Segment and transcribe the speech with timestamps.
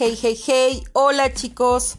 [0.00, 1.96] Hey, hey, hey, hola chicos.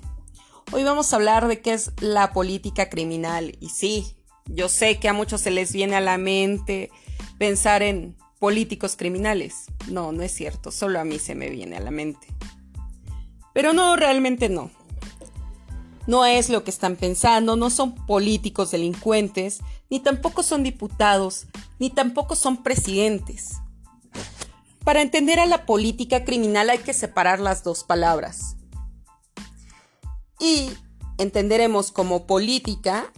[0.71, 3.57] Hoy vamos a hablar de qué es la política criminal.
[3.59, 4.15] Y sí,
[4.45, 6.91] yo sé que a muchos se les viene a la mente
[7.37, 9.65] pensar en políticos criminales.
[9.89, 12.27] No, no es cierto, solo a mí se me viene a la mente.
[13.53, 14.71] Pero no, realmente no.
[16.07, 21.47] No es lo que están pensando, no son políticos delincuentes, ni tampoco son diputados,
[21.79, 23.57] ni tampoco son presidentes.
[24.89, 28.55] Para entender a la política criminal hay que separar las dos palabras.
[30.39, 30.71] Y
[31.19, 33.13] entenderemos como política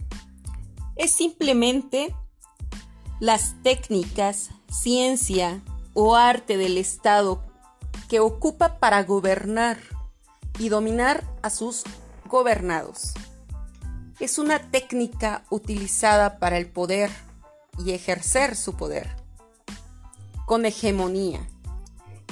[0.96, 2.14] es simplemente
[3.20, 5.62] las técnicas, ciencia
[5.94, 7.42] o arte del Estado
[8.06, 9.78] que ocupa para gobernar
[10.58, 11.84] y dominar a sus
[12.26, 13.14] gobernados.
[14.20, 17.10] Es una técnica utilizada para el poder
[17.78, 19.16] y ejercer su poder
[20.44, 21.48] con hegemonía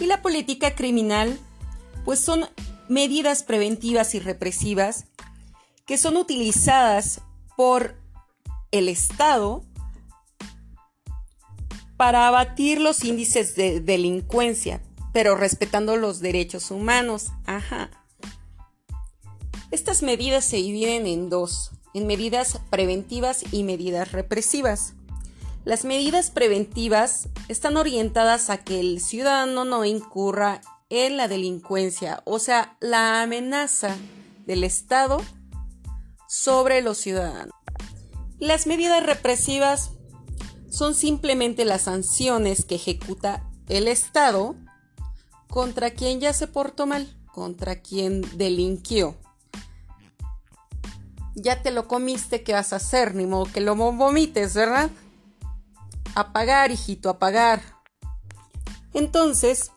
[0.00, 1.38] y la política criminal,
[2.04, 2.46] pues son
[2.88, 5.04] medidas preventivas y represivas
[5.86, 7.20] que son utilizadas
[7.56, 7.96] por
[8.70, 9.62] el Estado
[11.96, 17.26] para abatir los índices de delincuencia, pero respetando los derechos humanos.
[17.44, 17.90] Ajá.
[19.70, 24.94] Estas medidas se dividen en dos, en medidas preventivas y medidas represivas.
[25.64, 32.38] Las medidas preventivas están orientadas a que el ciudadano no incurra en la delincuencia, o
[32.38, 33.94] sea, la amenaza
[34.46, 35.20] del Estado
[36.26, 37.54] sobre los ciudadanos.
[38.38, 39.90] Las medidas represivas
[40.70, 44.56] son simplemente las sanciones que ejecuta el Estado
[45.48, 49.14] contra quien ya se portó mal, contra quien delinquió.
[51.34, 53.14] Ya te lo comiste, ¿qué vas a hacer?
[53.14, 54.90] Ni modo que lo vomites, ¿verdad?
[56.14, 57.62] A pagar, hijito, a pagar.
[58.92, 59.70] Entonces,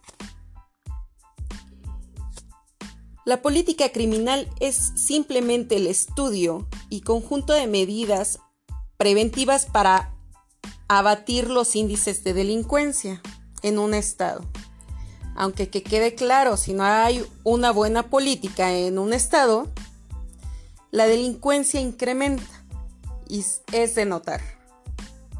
[3.25, 8.39] la política criminal es simplemente el estudio y conjunto de medidas
[8.97, 10.13] preventivas para
[10.87, 13.21] abatir los índices de delincuencia
[13.61, 14.43] en un estado.
[15.35, 19.71] Aunque que quede claro, si no hay una buena política en un estado,
[20.91, 22.65] la delincuencia incrementa
[23.27, 24.62] y es de notar.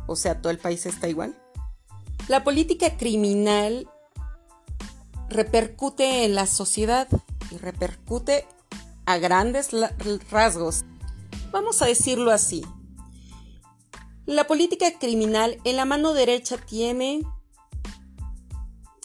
[0.08, 1.38] O sea, todo el país está igual.
[2.28, 3.90] La política criminal
[5.30, 7.08] repercute en la sociedad
[7.52, 8.46] y repercute
[9.06, 9.69] a grandes
[10.30, 10.86] rasgos.
[11.52, 12.66] Vamos a decirlo así.
[14.25, 17.22] La política criminal en la mano derecha tiene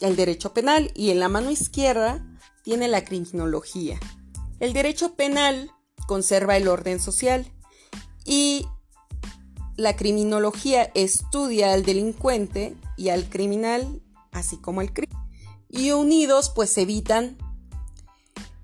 [0.01, 2.25] el derecho penal y en la mano izquierda
[2.63, 3.99] tiene la criminología.
[4.61, 5.73] El derecho penal
[6.07, 7.51] conserva el orden social
[8.25, 8.67] y
[9.79, 14.03] la criminología estudia al delincuente y al criminal,
[14.33, 15.17] así como el crimen.
[15.69, 17.39] Y unidos pues evitan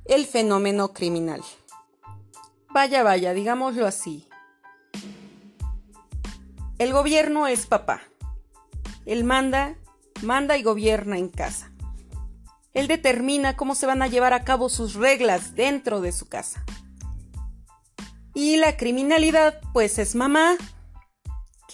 [0.06, 1.40] el fenómeno criminal.
[2.68, 4.26] Vaya, vaya, digámoslo así.
[6.78, 8.02] El gobierno es papá.
[9.06, 9.76] Él manda,
[10.20, 11.70] manda y gobierna en casa.
[12.72, 16.64] Él determina cómo se van a llevar a cabo sus reglas dentro de su casa.
[18.34, 20.56] Y la criminalidad, pues es mamá,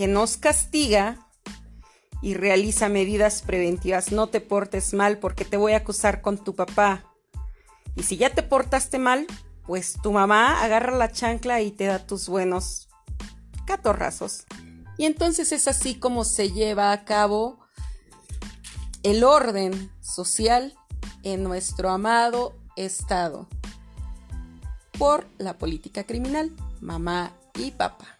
[0.01, 1.29] que nos castiga
[2.23, 4.13] y realiza medidas preventivas.
[4.13, 7.05] No te portes mal porque te voy a acusar con tu papá.
[7.97, 9.27] Y si ya te portaste mal,
[9.67, 12.89] pues tu mamá agarra la chancla y te da tus buenos
[13.67, 14.47] catorrazos.
[14.97, 17.59] Y entonces es así como se lleva a cabo
[19.03, 20.75] el orden social
[21.25, 23.51] en nuestro amado Estado
[24.99, 28.20] por la política criminal, mamá y papá.